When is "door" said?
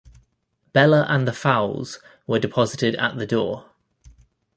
3.27-3.69